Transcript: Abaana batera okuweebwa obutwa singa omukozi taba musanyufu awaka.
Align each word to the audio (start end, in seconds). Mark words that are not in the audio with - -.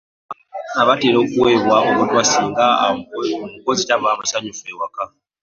Abaana 0.65 0.89
batera 0.89 1.17
okuweebwa 1.25 1.75
obutwa 1.89 2.21
singa 2.31 2.65
omukozi 2.89 3.83
taba 3.89 4.09
musanyufu 4.19 4.63
awaka. 4.73 5.03